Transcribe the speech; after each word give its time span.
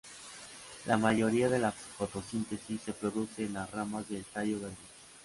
La 0.87 0.97
mayoría 0.97 1.47
de 1.47 1.59
la 1.59 1.71
fotosíntesis 1.71 2.81
se 2.81 2.91
produce 2.91 3.45
en 3.45 3.53
las 3.53 3.69
ramas 3.69 4.09
del 4.09 4.25
tallo 4.25 4.59
verde. 4.61 4.75